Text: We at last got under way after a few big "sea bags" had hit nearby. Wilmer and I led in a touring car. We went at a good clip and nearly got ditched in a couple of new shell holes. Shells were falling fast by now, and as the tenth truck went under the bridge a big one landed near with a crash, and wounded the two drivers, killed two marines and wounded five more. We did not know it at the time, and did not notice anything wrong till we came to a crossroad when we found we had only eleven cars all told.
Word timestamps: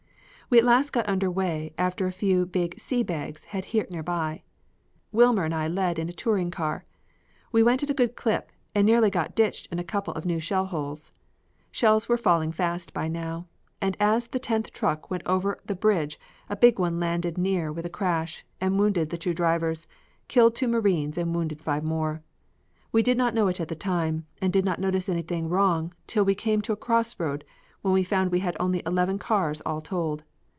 We 0.53 0.57
at 0.59 0.65
last 0.65 0.91
got 0.91 1.07
under 1.07 1.31
way 1.31 1.73
after 1.77 2.05
a 2.07 2.11
few 2.11 2.45
big 2.45 2.77
"sea 2.77 3.03
bags" 3.03 3.45
had 3.45 3.63
hit 3.71 3.89
nearby. 3.89 4.43
Wilmer 5.13 5.45
and 5.45 5.55
I 5.55 5.69
led 5.69 5.97
in 5.97 6.09
a 6.09 6.11
touring 6.11 6.51
car. 6.51 6.83
We 7.53 7.63
went 7.63 7.83
at 7.83 7.89
a 7.89 7.93
good 7.93 8.17
clip 8.17 8.51
and 8.75 8.85
nearly 8.85 9.09
got 9.09 9.33
ditched 9.33 9.69
in 9.71 9.79
a 9.79 9.83
couple 9.85 10.13
of 10.13 10.25
new 10.25 10.41
shell 10.41 10.65
holes. 10.65 11.13
Shells 11.71 12.09
were 12.09 12.17
falling 12.17 12.51
fast 12.51 12.93
by 12.93 13.07
now, 13.07 13.45
and 13.79 13.95
as 13.97 14.27
the 14.27 14.39
tenth 14.39 14.73
truck 14.73 15.09
went 15.09 15.23
under 15.25 15.57
the 15.65 15.73
bridge 15.73 16.19
a 16.49 16.57
big 16.57 16.79
one 16.79 16.99
landed 16.99 17.37
near 17.37 17.71
with 17.71 17.85
a 17.85 17.89
crash, 17.89 18.45
and 18.59 18.77
wounded 18.77 19.09
the 19.09 19.17
two 19.17 19.33
drivers, 19.33 19.87
killed 20.27 20.53
two 20.53 20.67
marines 20.67 21.17
and 21.17 21.33
wounded 21.33 21.61
five 21.61 21.85
more. 21.85 22.23
We 22.91 23.03
did 23.03 23.17
not 23.17 23.33
know 23.33 23.47
it 23.47 23.61
at 23.61 23.69
the 23.69 23.75
time, 23.75 24.25
and 24.41 24.51
did 24.51 24.65
not 24.65 24.79
notice 24.81 25.07
anything 25.07 25.47
wrong 25.47 25.93
till 26.07 26.25
we 26.25 26.35
came 26.35 26.61
to 26.63 26.73
a 26.73 26.75
crossroad 26.75 27.45
when 27.83 27.93
we 27.93 28.03
found 28.03 28.33
we 28.33 28.41
had 28.41 28.57
only 28.59 28.83
eleven 28.85 29.17
cars 29.17 29.61
all 29.65 29.79
told. 29.79 30.25